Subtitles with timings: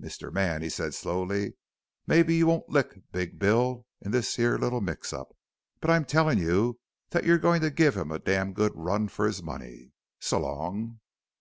[0.00, 1.54] "Mister man," he said slowly,
[2.08, 5.28] "mebbe you won't lick Big Bill in this here little mix up,
[5.80, 9.28] but I'm telling you that you're goin' to give him a damn good run for
[9.28, 9.92] his money!
[10.18, 10.98] So long."